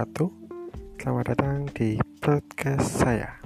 wabarakatuh 0.00 0.32
Selamat 0.96 1.24
datang 1.36 1.68
di 1.76 2.00
podcast 2.24 3.04
saya. 3.04 3.36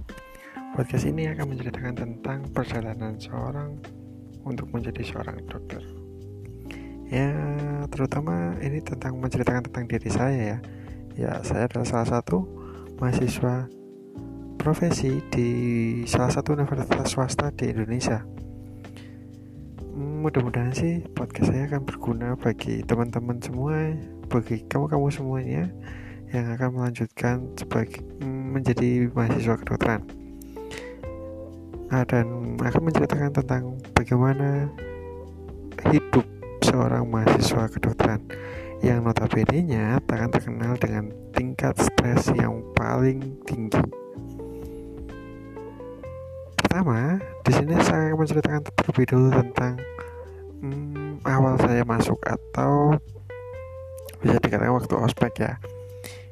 Podcast 0.79 1.03
ini 1.03 1.27
akan 1.27 1.51
menceritakan 1.51 1.95
tentang 1.99 2.47
perjalanan 2.55 3.19
seorang 3.19 3.75
untuk 4.47 4.71
menjadi 4.71 5.03
seorang 5.03 5.43
dokter. 5.51 5.83
Ya, 7.11 7.35
terutama 7.91 8.55
ini 8.63 8.79
tentang 8.87 9.19
menceritakan 9.19 9.67
tentang 9.67 9.91
diri 9.91 10.07
saya 10.07 10.39
ya. 10.55 10.59
Ya, 11.19 11.33
saya 11.43 11.67
adalah 11.67 11.91
salah 11.91 12.23
satu 12.23 12.47
mahasiswa 13.03 13.67
profesi 14.55 15.27
di 15.35 15.51
salah 16.07 16.31
satu 16.31 16.55
universitas 16.55 17.19
swasta 17.19 17.51
di 17.51 17.75
Indonesia. 17.75 18.23
Mudah-mudahan 19.91 20.71
sih 20.71 21.03
podcast 21.19 21.51
saya 21.51 21.67
akan 21.67 21.83
berguna 21.83 22.39
bagi 22.39 22.87
teman-teman 22.87 23.43
semua 23.43 23.91
bagi 24.31 24.63
kamu-kamu 24.71 25.07
semuanya 25.11 25.67
yang 26.35 26.51
akan 26.59 26.71
melanjutkan 26.75 27.47
sebagai 27.55 28.03
menjadi 28.27 29.07
mahasiswa 29.15 29.55
kedokteran 29.55 30.03
nah, 31.95 32.03
dan 32.03 32.59
akan 32.59 32.83
menceritakan 32.91 33.31
tentang 33.31 33.79
bagaimana 33.95 34.67
hidup 35.95 36.27
seorang 36.59 37.07
mahasiswa 37.07 37.71
kedokteran 37.71 38.19
yang 38.83 39.07
notabene-nya 39.07 40.03
akan 40.11 40.29
terkenal 40.35 40.75
dengan 40.77 41.15
tingkat 41.31 41.73
stres 41.79 42.29
yang 42.37 42.61
paling 42.77 43.41
tinggi. 43.49 43.81
Pertama, 46.59 47.17
di 47.47 47.53
sini 47.55 47.79
saya 47.81 48.13
akan 48.13 48.19
menceritakan 48.21 48.63
terlebih 48.75 49.05
dahulu 49.09 49.31
tentang 49.41 49.75
hmm, 50.61 51.23
awal 51.25 51.55
saya 51.63 51.87
masuk 51.87 52.19
atau 52.27 52.99
bisa 54.21 54.37
dikatakan 54.43 54.75
waktu 54.77 54.95
ospek 54.99 55.33
ya 55.41 55.57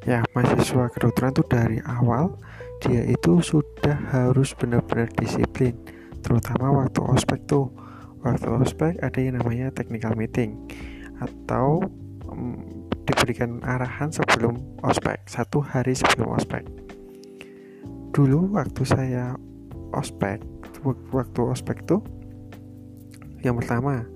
ya 0.02 0.26
mahasiswa 0.34 0.90
kedokteran 0.90 1.32
tuh 1.34 1.46
dari 1.46 1.78
awal 1.86 2.34
dia 2.82 3.06
itu 3.06 3.38
sudah 3.38 3.94
harus 4.10 4.50
benar-benar 4.58 5.06
disiplin 5.14 5.78
terutama 6.22 6.70
waktu 6.86 7.02
ospek 7.02 7.42
tuh. 7.46 7.70
Waktu 8.22 8.54
ospek 8.54 9.02
ada 9.02 9.18
yang 9.18 9.42
namanya 9.42 9.74
technical 9.74 10.14
meeting 10.14 10.54
atau 11.18 11.82
um, 12.30 12.86
diberikan 13.02 13.58
arahan 13.66 14.14
sebelum 14.14 14.62
ospek 14.86 15.18
satu 15.26 15.58
hari 15.58 15.98
sebelum 15.98 16.38
ospek. 16.38 16.62
Dulu 18.14 18.54
waktu 18.54 18.82
saya 18.86 19.34
ospek 19.90 20.38
waktu 21.10 21.40
ospek 21.42 21.82
tuh 21.82 21.98
yang 23.42 23.58
pertama 23.58 24.06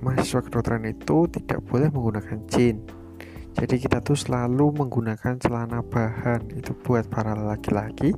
mahasiswa 0.00 0.40
kedokteran 0.48 0.88
itu 0.88 1.28
tidak 1.36 1.60
boleh 1.68 1.92
menggunakan 1.92 2.48
jin 2.48 2.80
jadi 3.56 3.80
kita 3.80 4.04
tuh 4.04 4.20
selalu 4.20 4.84
menggunakan 4.84 5.40
celana 5.40 5.80
bahan 5.80 6.52
itu 6.52 6.76
buat 6.84 7.08
para 7.08 7.32
laki-laki 7.32 8.12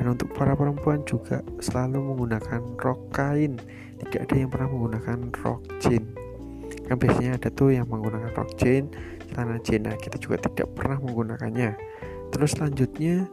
dan 0.00 0.16
untuk 0.16 0.32
para 0.32 0.56
perempuan 0.56 1.04
juga 1.04 1.44
selalu 1.60 2.00
menggunakan 2.12 2.64
rok 2.80 3.12
kain. 3.12 3.60
Tidak 4.00 4.24
ada 4.24 4.34
yang 4.34 4.48
pernah 4.48 4.68
menggunakan 4.72 5.18
rok 5.44 5.60
jin 5.84 6.28
kan 6.88 6.96
biasanya 6.96 7.36
ada 7.36 7.48
tuh 7.52 7.76
yang 7.76 7.84
menggunakan 7.84 8.32
rok 8.32 8.56
jin 8.56 8.88
celana 9.28 9.60
jin 9.60 9.84
nah 9.84 9.96
kita 10.00 10.16
juga 10.16 10.40
tidak 10.48 10.72
pernah 10.72 10.96
menggunakannya. 11.04 11.76
Terus 12.32 12.56
selanjutnya 12.56 13.28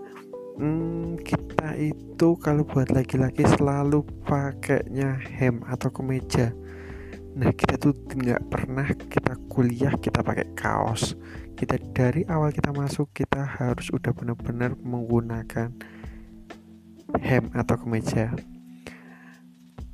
hmm, 0.60 1.24
kita 1.24 1.80
itu 1.80 2.30
kalau 2.44 2.68
buat 2.68 2.92
laki-laki 2.92 3.48
selalu 3.48 4.04
pakainya 4.28 5.16
hem 5.40 5.64
atau 5.64 5.88
kemeja. 5.88 6.52
Nah 7.36 7.52
kita 7.52 7.80
tuh 7.80 7.96
nggak 7.96 8.44
pernah 8.48 8.88
kita 9.08 9.40
kuliah 9.48 9.96
kita 10.00 10.20
pakai 10.20 10.52
kaos. 10.56 11.16
Kita 11.56 11.80
dari 11.96 12.28
awal 12.28 12.52
kita 12.52 12.76
masuk 12.76 13.16
kita 13.16 13.40
harus 13.40 13.88
udah 13.96 14.12
benar-benar 14.12 14.76
menggunakan 14.76 15.72
hem 17.24 17.46
atau 17.56 17.76
kemeja. 17.80 18.36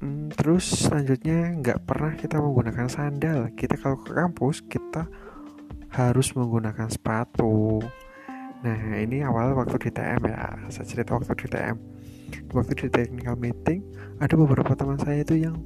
Hmm, 0.01 0.33
terus 0.33 0.65
selanjutnya 0.65 1.53
nggak 1.61 1.85
pernah 1.85 2.17
kita 2.17 2.41
menggunakan 2.41 2.89
sandal. 2.89 3.53
Kita 3.53 3.77
kalau 3.77 4.01
ke 4.01 4.09
kampus 4.09 4.65
kita 4.65 5.05
harus 5.93 6.33
menggunakan 6.33 6.89
sepatu. 6.89 7.77
Nah 8.65 8.97
ini 8.97 9.21
awal 9.21 9.53
waktu 9.53 9.77
di 9.77 9.89
TM 9.93 10.21
ya. 10.25 10.65
Saya 10.73 10.85
cerita 10.89 11.13
waktu 11.13 11.37
di 11.37 11.45
TM. 11.45 11.77
Waktu 12.57 12.73
di 12.73 12.87
technical 12.89 13.37
meeting 13.37 13.85
ada 14.17 14.33
beberapa 14.33 14.73
teman 14.73 14.97
saya 14.97 15.21
itu 15.21 15.45
yang 15.45 15.61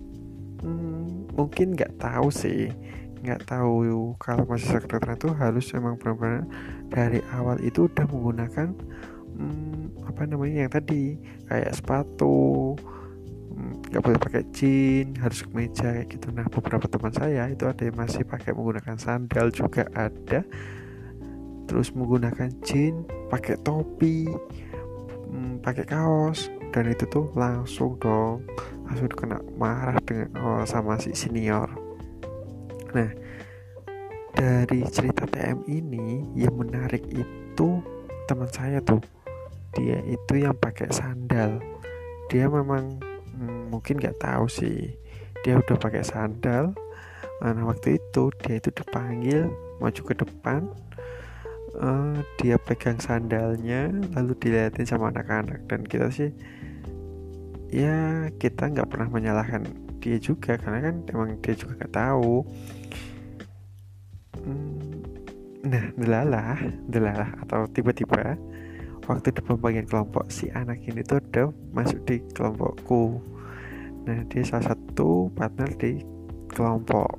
hmm, 0.59 1.31
mungkin 1.39 1.71
nggak 1.71 1.95
tahu 2.01 2.27
sih 2.27 2.67
nggak 3.25 3.49
tahu 3.49 4.13
kalau 4.21 4.45
masih 4.45 4.77
kedokteran 4.77 5.17
itu 5.17 5.29
harus 5.33 5.65
memang 5.73 5.97
benar-benar 5.97 6.45
dari 6.93 7.19
awal 7.33 7.57
itu 7.59 7.89
udah 7.89 8.05
menggunakan 8.05 8.69
hmm, 9.35 10.05
apa 10.05 10.21
namanya 10.29 10.65
yang 10.65 10.71
tadi 10.71 11.17
kayak 11.49 11.73
sepatu 11.73 12.77
hmm, 13.51 13.89
nggak 13.89 14.03
boleh 14.05 14.19
pakai 14.21 14.43
jeans 14.53 15.17
harus 15.19 15.41
kemeja 15.41 15.89
kayak 15.91 16.07
gitu. 16.13 16.27
Nah 16.31 16.45
beberapa 16.47 16.85
teman 16.85 17.11
saya 17.11 17.49
itu 17.49 17.65
ada 17.65 17.81
yang 17.81 17.97
masih 17.97 18.23
pakai 18.23 18.53
menggunakan 18.53 18.95
sandal 18.95 19.49
juga 19.49 19.89
ada. 19.97 20.45
Terus 21.65 21.89
menggunakan 21.97 22.53
jeans 22.61 23.09
pakai 23.33 23.57
topi 23.65 24.29
hmm, 25.29 25.65
pakai 25.65 25.85
kaos 25.89 26.53
dan 26.71 26.91
itu 26.91 27.07
tuh 27.09 27.31
langsung 27.33 27.97
dong 27.97 28.45
langsung 28.85 29.09
kena 29.09 29.41
marah 29.57 29.97
dengan 30.05 30.29
oh, 30.37 30.63
sama 30.67 30.99
si 31.01 31.15
senior 31.17 31.84
nah 32.95 33.11
dari 34.35 34.83
cerita 34.91 35.23
TM 35.23 35.63
ini 35.67 36.23
yang 36.35 36.59
menarik 36.59 37.03
itu 37.07 37.79
teman 38.27 38.51
saya 38.51 38.83
tuh. 38.83 38.99
Dia 39.75 40.03
itu 40.03 40.43
yang 40.43 40.55
pakai 40.59 40.91
sandal. 40.91 41.63
Dia 42.27 42.51
memang 42.51 42.99
hmm, 43.35 43.71
mungkin 43.71 43.95
nggak 43.95 44.19
tahu 44.19 44.51
sih. 44.51 44.91
Dia 45.47 45.59
udah 45.59 45.79
pakai 45.79 46.03
sandal. 46.03 46.75
Nah 47.39 47.63
waktu 47.63 47.95
itu 47.95 48.31
dia 48.43 48.59
itu 48.59 48.71
dipanggil 48.75 49.47
maju 49.79 50.01
ke 50.03 50.13
depan. 50.19 50.67
Uh, 51.75 52.23
dia 52.39 52.55
pegang 52.55 52.99
sandalnya 53.03 53.91
lalu 54.15 54.35
dilihatin 54.39 54.87
sama 54.87 55.15
anak-anak. 55.15 55.63
Dan 55.67 55.87
kita 55.87 56.11
sih 56.11 56.35
ya 57.71 58.27
kita 58.35 58.67
nggak 58.71 58.87
pernah 58.91 59.07
menyalahkan 59.11 59.84
dia 60.05 60.21
juga 60.21 60.53
karena 60.61 60.85
kan 60.85 60.95
emang 61.09 61.41
dia 61.41 61.57
juga 61.57 61.81
nggak 61.81 61.95
tahu. 61.97 62.45
Hmm, 64.45 65.01
nah 65.65 65.85
delalah 65.97 66.61
delalah 66.85 67.33
atau 67.41 67.65
tiba-tiba 67.73 68.37
waktu 69.09 69.33
di 69.33 69.41
pembagian 69.41 69.89
kelompok 69.89 70.29
si 70.29 70.53
anak 70.53 70.77
ini 70.85 71.01
tuh 71.01 71.17
udah 71.17 71.49
masuk 71.73 72.05
di 72.05 72.21
kelompokku. 72.37 73.17
Nah 74.05 74.21
dia 74.29 74.45
salah 74.45 74.77
satu 74.77 75.33
partner 75.33 75.73
di 75.73 76.05
kelompok. 76.53 77.17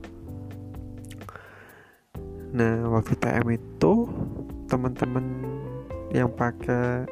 Nah 2.55 2.87
waktu 2.95 3.19
TM 3.19 3.51
itu 3.51 4.07
teman-teman 4.71 5.27
yang 6.15 6.31
pakai 6.31 7.03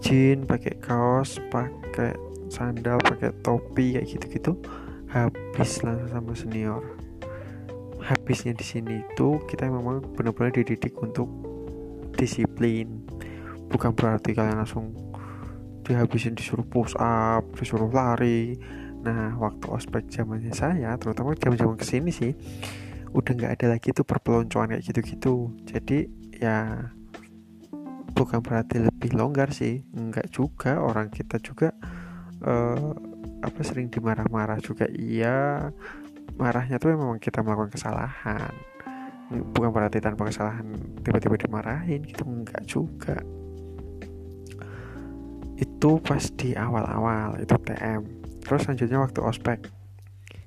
jeans 0.00 0.48
pakai 0.48 0.80
kaos 0.80 1.36
pakai 1.52 2.16
sandal 2.48 3.00
pakai 3.00 3.32
topi 3.40 3.96
kayak 3.96 4.08
gitu-gitu 4.08 4.52
habis 5.14 5.78
langsung 5.86 6.10
sama 6.10 6.32
senior. 6.34 6.82
Habisnya 8.02 8.52
di 8.52 8.66
sini 8.66 9.00
itu 9.06 9.38
kita 9.46 9.70
memang 9.70 10.02
benar-benar 10.18 10.50
dididik 10.50 10.98
untuk 10.98 11.30
disiplin. 12.18 13.06
Bukan 13.70 13.94
berarti 13.94 14.34
kalian 14.34 14.58
langsung 14.58 14.92
dihabisin 15.86 16.34
disuruh 16.34 16.66
push 16.66 16.98
up 16.98 17.46
disuruh 17.54 17.88
lari. 17.94 18.58
Nah 19.06 19.38
waktu 19.38 19.70
ospek 19.70 20.10
zamannya 20.10 20.50
saya 20.50 20.98
terutama 20.98 21.38
zaman-zaman 21.38 21.78
ke 21.78 21.86
sini 21.86 22.10
sih 22.10 22.32
udah 23.14 23.30
nggak 23.30 23.52
ada 23.62 23.66
lagi 23.78 23.94
tuh 23.94 24.02
perpeloncoan 24.02 24.74
kayak 24.74 24.82
gitu-gitu. 24.82 25.54
Jadi 25.62 26.10
ya 26.42 26.90
bukan 28.18 28.42
berarti 28.42 28.82
lebih 28.82 29.14
longgar 29.14 29.54
sih. 29.54 29.86
Nggak 29.94 30.34
juga 30.34 30.82
orang 30.82 31.08
kita 31.14 31.38
juga 31.38 31.70
uh, 32.42 33.13
apa 33.44 33.60
sering 33.60 33.92
dimarah-marah 33.92 34.58
juga? 34.60 34.88
Iya. 34.88 35.70
Marahnya 36.40 36.80
tuh 36.80 36.96
memang 36.96 37.20
kita 37.20 37.44
melakukan 37.44 37.76
kesalahan. 37.76 38.52
Bukan 39.30 39.70
berarti 39.72 40.00
tanpa 40.00 40.28
kesalahan 40.28 40.66
tiba-tiba 41.00 41.36
dimarahin 41.36 42.00
gitu 42.04 42.24
enggak 42.24 42.62
juga. 42.64 43.16
Itu 45.54 46.02
pas 46.02 46.24
di 46.34 46.56
awal-awal 46.56 47.38
itu 47.40 47.54
TM 47.54 48.02
terus 48.44 48.68
selanjutnya 48.68 49.00
waktu 49.00 49.20
ospek. 49.24 49.58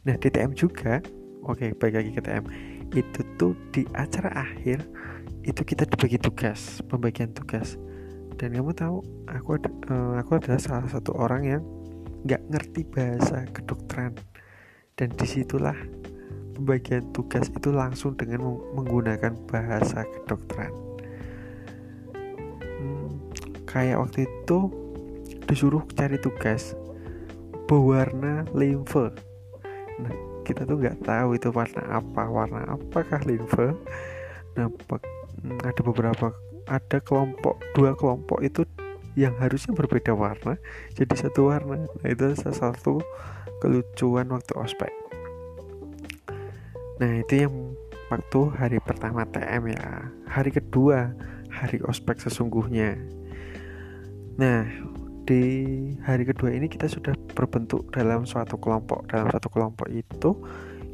Nah 0.06 0.16
di 0.16 0.30
TM 0.30 0.54
juga 0.54 1.02
oke 1.42 1.74
baik 1.80 1.96
lagi 1.98 2.12
ke 2.14 2.22
TM 2.22 2.46
itu 2.94 3.20
tuh 3.36 3.54
di 3.74 3.84
acara 3.98 4.32
akhir 4.48 4.86
itu 5.44 5.62
kita 5.64 5.88
dibagi 5.90 6.22
tugas 6.22 6.80
pembagian 6.86 7.34
tugas. 7.34 7.76
Dan 8.38 8.54
kamu 8.54 8.70
tahu 8.78 9.02
aku 9.26 9.58
ada, 9.58 9.70
uh, 9.90 10.14
aku 10.22 10.38
adalah 10.38 10.62
salah 10.62 10.86
satu 10.86 11.18
orang 11.18 11.42
yang 11.42 11.64
nggak 12.26 12.42
ngerti 12.50 12.82
bahasa 12.88 13.46
kedokteran. 13.54 14.14
Dan 14.98 15.14
di 15.14 15.26
situlah 15.30 15.78
pembagian 16.58 17.06
tugas 17.14 17.54
itu 17.54 17.70
langsung 17.70 18.18
dengan 18.18 18.58
menggunakan 18.74 19.38
bahasa 19.46 20.02
kedokteran. 20.06 20.74
Kayak 23.68 24.02
waktu 24.02 24.26
itu 24.26 24.74
disuruh 25.46 25.86
cari 25.94 26.18
tugas 26.18 26.74
berwarna 27.68 28.48
limfe 28.56 29.12
nah 29.98 30.14
kita 30.48 30.64
tuh 30.64 30.80
nggak 30.80 31.04
tahu 31.04 31.36
itu 31.36 31.50
warna 31.52 31.84
apa. 31.92 32.24
Warna 32.30 32.64
apakah 32.72 33.20
limfe 33.28 33.76
nah 34.56 34.72
hmm, 34.72 35.60
ada 35.62 35.82
beberapa 35.84 36.34
ada 36.68 36.98
kelompok 37.04 37.60
dua 37.76 37.94
kelompok 37.94 38.40
itu 38.42 38.64
yang 39.18 39.34
harusnya 39.42 39.74
berbeda 39.74 40.14
warna 40.14 40.62
jadi 40.94 41.10
satu 41.18 41.50
warna. 41.50 41.90
Nah 41.90 42.08
itu 42.08 42.38
salah 42.38 42.70
satu 42.70 43.02
kelucuan 43.58 44.30
waktu 44.30 44.54
ospek. 44.54 44.94
Nah 47.02 47.12
itu 47.26 47.50
yang 47.50 47.74
waktu 48.14 48.40
hari 48.54 48.78
pertama 48.78 49.26
TM 49.26 49.74
ya. 49.74 50.14
Hari 50.30 50.54
kedua 50.54 51.18
hari 51.50 51.82
ospek 51.82 52.22
sesungguhnya. 52.22 52.94
Nah 54.38 54.70
di 55.26 55.44
hari 56.06 56.24
kedua 56.24 56.54
ini 56.54 56.70
kita 56.70 56.86
sudah 56.86 57.18
berbentuk 57.34 57.90
dalam 57.90 58.22
suatu 58.30 58.62
kelompok. 58.62 59.10
Dalam 59.10 59.34
suatu 59.34 59.50
kelompok 59.50 59.90
itu 59.90 60.38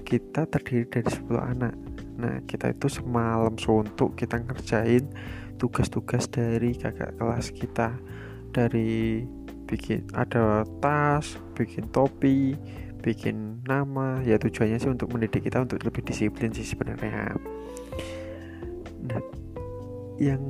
kita 0.07 0.47
terdiri 0.47 0.87
dari 0.87 1.11
10 1.11 1.27
anak. 1.43 1.75
Nah 2.15 2.39
kita 2.47 2.71
itu 2.71 2.87
semalam 2.87 3.59
suntuk 3.59 4.15
kita 4.15 4.39
ngerjain 4.39 5.11
tugas-tugas 5.57 6.29
dari 6.29 6.75
kakak 6.77 7.17
kelas 7.17 7.53
kita. 7.53 7.97
Dari 8.53 9.25
bikin 9.65 10.05
ada 10.13 10.61
tas 10.77 11.39
bikin 11.57 11.89
topi 11.89 12.53
bikin 13.03 13.61
nama. 13.67 14.23
Ya 14.23 14.39
tujuannya 14.39 14.79
sih 14.79 14.91
untuk 14.91 15.11
mendidik 15.11 15.43
kita 15.43 15.63
untuk 15.63 15.83
lebih 15.83 16.05
disiplin 16.05 16.53
sih 16.55 16.63
sebenarnya. 16.63 17.35
Nah 19.03 19.21
yang 20.21 20.43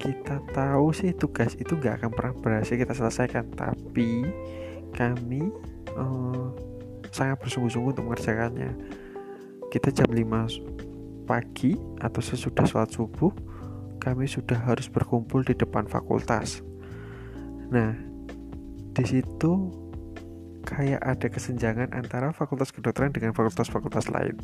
kita 0.00 0.40
tahu 0.52 0.92
sih 0.92 1.12
tugas 1.16 1.56
itu 1.56 1.76
nggak 1.76 2.02
akan 2.02 2.10
pernah 2.12 2.34
berhasil 2.40 2.74
kita 2.74 2.96
selesaikan. 2.96 3.52
Tapi 3.52 4.24
kami 4.94 5.50
uh, 5.98 6.48
sangat 7.10 7.38
bersungguh-sungguh 7.42 7.92
untuk 7.94 8.06
mengerjakannya. 8.08 8.72
Kita 9.68 9.90
jam 9.90 10.08
5 10.08 11.26
pagi 11.26 11.74
atau 11.98 12.20
sesudah 12.20 12.64
sholat 12.68 12.92
subuh 12.92 13.32
kami 14.04 14.28
sudah 14.28 14.60
harus 14.60 14.92
berkumpul 14.92 15.40
di 15.40 15.56
depan 15.56 15.88
fakultas. 15.88 16.60
Nah 17.72 17.96
di 18.92 19.04
situ 19.08 19.72
kayak 20.68 21.00
ada 21.00 21.26
kesenjangan 21.32 21.92
antara 21.96 22.32
fakultas 22.36 22.72
kedokteran 22.72 23.16
dengan 23.16 23.32
fakultas-fakultas 23.32 24.12
lain. 24.12 24.36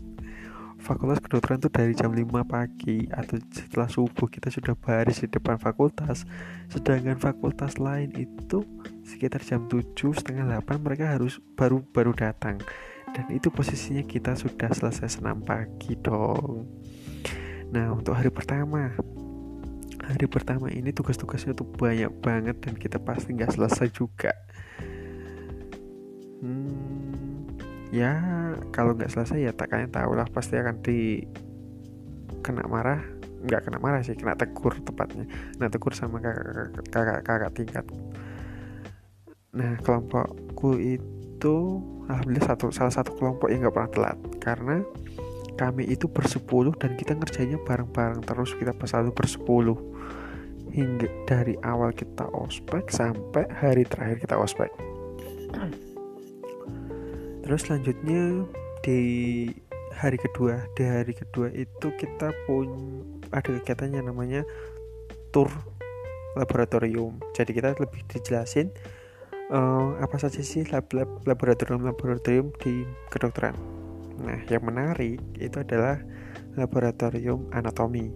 Fakultas 0.81 1.21
kedokteran 1.21 1.61
itu 1.61 1.69
dari 1.69 1.93
jam 1.93 2.09
5 2.09 2.25
pagi 2.49 3.05
atau 3.13 3.37
setelah 3.53 3.85
subuh 3.85 4.33
kita 4.33 4.49
sudah 4.49 4.73
baris 4.73 5.21
di 5.21 5.29
depan 5.29 5.61
fakultas 5.61 6.25
sedangkan 6.73 7.21
fakultas 7.21 7.77
lain 7.77 8.17
itu 8.17 8.65
sekitar 9.05 9.45
jam 9.45 9.69
7 9.69 9.93
setengah 9.93 10.49
8 10.65 10.81
mereka 10.81 11.13
harus 11.13 11.37
baru 11.53 11.85
baru 11.93 12.17
datang. 12.17 12.57
Dan 13.11 13.27
itu 13.29 13.53
posisinya 13.53 14.07
kita 14.09 14.39
sudah 14.39 14.73
selesai 14.73 15.21
senam 15.21 15.45
pagi 15.45 16.01
dong. 16.01 16.65
Nah 17.75 17.93
untuk 17.93 18.17
hari 18.17 18.33
pertama 18.33 18.97
hari 20.11 20.27
pertama 20.27 20.67
ini 20.75 20.91
tugas-tugasnya 20.91 21.55
tuh 21.55 21.67
banyak 21.67 22.11
banget 22.19 22.59
dan 22.59 22.75
kita 22.75 22.99
pasti 22.99 23.33
nggak 23.33 23.55
selesai 23.55 23.89
juga. 23.95 24.35
Ya 27.91 28.15
kalau 28.71 28.95
nggak 28.95 29.11
selesai 29.11 29.51
ya 29.51 29.53
tak 29.55 29.75
kalian 29.75 29.91
tahu 29.91 30.15
lah 30.15 30.27
pasti 30.31 30.59
akan 30.59 30.79
di 30.83 31.27
kena 32.43 32.67
marah. 32.67 33.03
Nggak 33.41 33.67
kena 33.67 33.79
marah 33.83 34.01
sih 34.03 34.15
kena 34.15 34.39
tegur 34.39 34.75
tepatnya. 34.83 35.27
Kena 35.59 35.69
tegur 35.71 35.93
sama 35.95 36.23
kakak 36.23 36.75
kakak, 36.91 37.19
kakak 37.27 37.51
tingkat. 37.55 37.87
Nah 39.55 39.75
kelompokku 39.83 40.79
itu 40.79 41.57
alhamdulillah 42.07 42.47
satu 42.47 42.71
salah 42.71 42.95
satu 42.95 43.15
kelompok 43.19 43.51
yang 43.51 43.67
nggak 43.67 43.75
pernah 43.75 43.91
telat. 43.91 44.19
Karena 44.39 44.77
kami 45.61 45.85
itu 45.93 46.09
bersepuluh 46.09 46.73
dan 46.81 46.97
kita 46.97 47.13
ngerjainnya 47.13 47.61
bareng-bareng 47.69 48.25
terus 48.25 48.57
kita 48.57 48.73
selalu 48.89 49.13
bersepuluh. 49.13 49.77
Hingga 50.71 51.29
dari 51.29 51.59
awal 51.67 51.93
kita 51.93 52.25
ospek 52.33 52.89
sampai 52.89 53.45
hari 53.53 53.85
terakhir 53.85 54.25
kita 54.25 54.39
ospek. 54.39 54.71
Terus 57.43 57.67
selanjutnya 57.67 58.47
di 58.87 59.03
hari 59.99 60.15
kedua 60.15 60.63
di 60.79 60.87
hari 60.87 61.11
kedua 61.11 61.51
itu 61.51 61.91
kita 61.99 62.31
pun 62.47 62.71
ada 63.35 63.51
kegiatannya 63.51 63.99
namanya 64.07 64.47
tour 65.35 65.51
laboratorium. 66.39 67.19
Jadi 67.35 67.51
kita 67.51 67.75
lebih 67.75 68.07
dijelasin 68.07 68.71
uh, 69.51 69.99
apa 69.99 70.23
saja 70.23 70.39
sih 70.39 70.63
lab, 70.71 70.87
lab 70.95 71.11
laboratorium 71.27 71.83
laboratorium 71.83 72.55
di 72.63 72.87
kedokteran 73.11 73.80
nah 74.21 74.39
yang 74.49 74.63
menarik 74.65 75.21
itu 75.41 75.57
adalah 75.61 75.99
laboratorium 76.55 77.49
anatomi. 77.55 78.11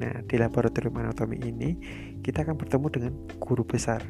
Nah 0.00 0.24
di 0.26 0.34
laboratorium 0.40 0.96
anatomi 0.98 1.38
ini 1.42 1.70
kita 2.24 2.46
akan 2.46 2.56
bertemu 2.56 2.86
dengan 2.88 3.12
guru 3.38 3.62
besar. 3.66 4.02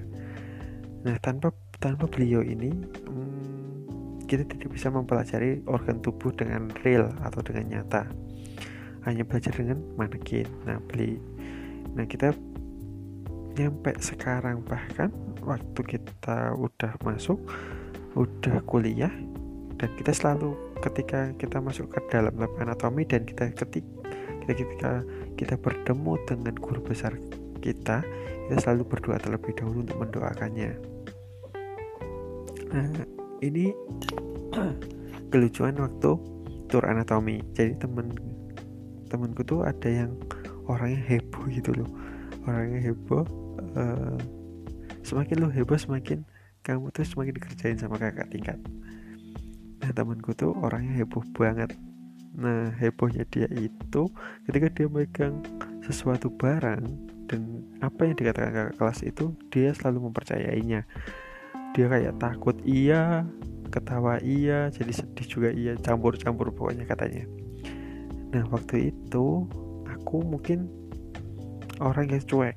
Nah 1.02 1.16
tanpa 1.18 1.50
tanpa 1.82 2.06
beliau 2.06 2.40
ini 2.46 2.70
hmm, 2.70 4.24
kita 4.30 4.46
tidak 4.46 4.70
bisa 4.70 4.88
mempelajari 4.88 5.66
organ 5.66 5.98
tubuh 5.98 6.30
dengan 6.32 6.70
real 6.86 7.10
atau 7.20 7.42
dengan 7.42 7.78
nyata. 7.78 8.06
Hanya 9.02 9.26
belajar 9.26 9.50
dengan 9.58 9.82
manekin 9.98 10.46
nah 10.62 10.78
beli 10.78 11.18
nah 11.92 12.08
kita 12.08 12.32
nyampe 13.58 13.92
sekarang. 14.00 14.64
Bahkan 14.64 15.10
waktu 15.44 15.80
kita 15.84 16.56
udah 16.56 16.92
masuk 17.04 17.36
udah 18.12 18.60
kuliah 18.68 19.12
dan 19.80 19.88
kita 19.96 20.12
selalu 20.12 20.54
ketika 20.82 21.30
kita 21.38 21.62
masuk 21.62 21.88
ke 21.94 22.00
dalam 22.10 22.34
lab 22.36 22.50
anatomi 22.58 23.06
dan 23.06 23.22
kita 23.22 23.54
ketik 23.54 23.86
kita 24.42 24.52
ketika 24.58 24.92
kita 25.38 25.54
bertemu 25.54 26.18
dengan 26.26 26.54
guru 26.58 26.82
besar 26.82 27.14
kita 27.62 28.02
kita 28.50 28.56
selalu 28.58 28.82
berdoa 28.90 29.16
terlebih 29.22 29.54
dahulu 29.54 29.86
untuk 29.86 29.98
mendoakannya. 30.02 30.70
Nah 32.74 32.90
ini 33.40 33.70
kelucuan 35.32 35.78
waktu 35.78 36.10
tour 36.66 36.84
anatomi. 36.84 37.38
Jadi 37.54 37.78
temen 37.78 38.10
temenku 39.06 39.46
tuh 39.46 39.62
ada 39.62 39.86
yang 39.86 40.10
orangnya 40.66 41.00
heboh 41.06 41.46
gitu 41.48 41.70
loh. 41.72 41.88
Orangnya 42.44 42.82
heboh 42.90 43.22
uh, 43.78 44.18
semakin 45.06 45.36
lo 45.42 45.48
heboh 45.50 45.78
semakin 45.78 46.26
kamu 46.62 46.94
tuh 46.94 47.02
semakin 47.02 47.34
dikerjain 47.34 47.78
sama 47.78 47.98
kakak 47.98 48.30
tingkat 48.30 48.58
nah 49.82 49.90
temenku 49.90 50.30
tuh 50.32 50.54
orangnya 50.54 51.02
heboh 51.02 51.26
banget. 51.34 51.74
Nah 52.38 52.70
hebohnya 52.78 53.26
dia 53.28 53.50
itu 53.50 54.08
ketika 54.46 54.68
dia 54.70 54.86
megang 54.86 55.42
sesuatu 55.82 56.30
barang 56.30 56.86
dan 57.26 57.66
apa 57.82 58.06
yang 58.06 58.16
dikatakan 58.16 58.52
kakak 58.54 58.74
kelas 58.78 59.00
itu 59.02 59.34
dia 59.50 59.74
selalu 59.74 60.08
mempercayainya. 60.08 60.86
Dia 61.74 61.86
kayak 61.90 62.22
takut 62.22 62.56
iya 62.62 63.26
ketawa 63.72 64.20
iya 64.22 64.68
jadi 64.70 64.92
sedih 64.92 65.26
juga 65.26 65.48
iya 65.50 65.74
campur-campur 65.80 66.54
pokoknya 66.54 66.86
katanya. 66.86 67.26
Nah 68.32 68.46
waktu 68.54 68.94
itu 68.94 69.50
aku 69.90 70.22
mungkin 70.22 70.70
orang 71.82 72.06
yang 72.06 72.22
cuek. 72.22 72.56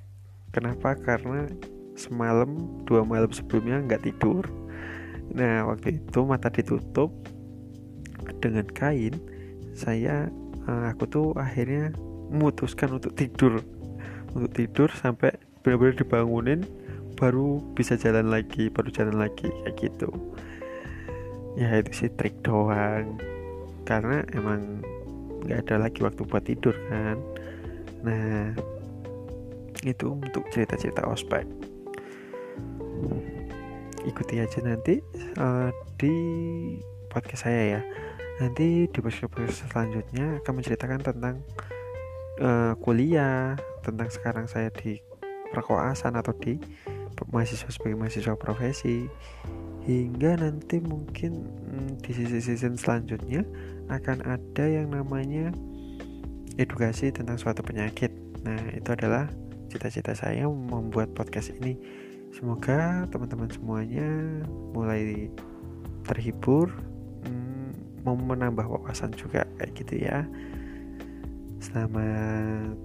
Kenapa? 0.53 0.95
Karena 0.95 1.49
semalam 1.95 2.83
dua 2.85 3.01
malam 3.07 3.31
sebelumnya 3.31 3.81
nggak 3.81 4.03
tidur 4.07 4.43
nah 5.35 5.67
waktu 5.67 5.99
itu 5.99 6.19
mata 6.23 6.47
ditutup 6.47 7.11
dengan 8.39 8.65
kain 8.71 9.19
saya 9.75 10.31
eh, 10.65 10.85
aku 10.89 11.03
tuh 11.11 11.27
akhirnya 11.35 11.91
memutuskan 12.31 12.97
untuk 12.97 13.13
tidur. 13.13 13.61
Untuk 14.35 14.51
tidur 14.55 14.89
sampai 14.91 15.35
benar-benar 15.61 15.95
dibangunin 15.99 16.61
baru 17.15 17.63
bisa 17.73 17.95
jalan 17.95 18.27
lagi 18.27 18.67
baru 18.67 18.89
jalan 18.91 19.15
lagi 19.19 19.47
kayak 19.47 19.75
gitu. 19.79 20.09
Ya 21.55 21.79
itu 21.79 21.91
sih 21.95 22.11
trik 22.11 22.43
doang. 22.43 23.15
Karena 23.87 24.25
emang 24.35 24.83
nggak 25.45 25.69
ada 25.69 25.87
lagi 25.87 26.03
waktu 26.03 26.21
buat 26.27 26.43
tidur 26.43 26.75
kan. 26.91 27.17
Nah 28.03 28.51
itu 29.85 30.17
untuk 30.17 30.43
cerita-cerita 30.49 31.05
ospek 31.05 31.45
ikuti 34.05 34.39
aja 34.39 34.61
nanti 34.61 35.01
uh, 35.41 35.69
di 35.97 36.13
podcast 37.09 37.49
saya 37.49 37.79
ya. 37.79 37.81
Nanti 38.39 38.85
di 38.87 38.99
podcast 38.99 39.65
selanjutnya 39.67 40.39
akan 40.43 40.53
menceritakan 40.61 41.01
tentang 41.01 41.35
uh, 42.39 42.73
kuliah 42.79 43.57
tentang 43.81 44.09
sekarang 44.09 44.45
saya 44.49 44.69
di 44.73 44.99
perkoasan 45.53 46.17
atau 46.17 46.33
di 46.35 46.57
mahasiswa 47.31 47.69
sebagai 47.71 47.97
mahasiswa 47.97 48.35
profesi. 48.37 49.07
Hingga 49.85 50.41
nanti 50.41 50.81
mungkin 50.81 51.45
hmm, 51.45 52.01
di 52.01 52.11
sisi 52.11 52.41
season 52.41 52.73
selanjutnya 52.73 53.45
akan 53.93 54.25
ada 54.25 54.65
yang 54.65 54.89
namanya 54.89 55.53
edukasi 56.57 57.13
tentang 57.13 57.37
suatu 57.37 57.61
penyakit. 57.61 58.09
Nah 58.41 58.57
itu 58.73 58.89
adalah 58.89 59.29
cita-cita 59.69 60.17
saya 60.17 60.49
membuat 60.49 61.13
podcast 61.13 61.53
ini 61.53 61.77
semoga 62.35 63.07
teman-teman 63.15 63.47
semuanya 63.47 64.11
mulai 64.75 65.31
terhibur 66.03 66.67
hmm, 67.23 68.03
mau 68.03 68.19
menambah 68.19 68.67
wawasan 68.67 69.15
juga 69.15 69.47
kayak 69.55 69.71
gitu 69.79 70.03
ya. 70.03 70.27
Selamat 71.63 72.75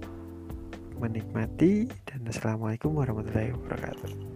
menikmati 1.02 1.90
dan 2.06 2.20
assalamualaikum 2.30 2.94
warahmatullahi 2.94 3.50
wabarakatuh 3.50 4.29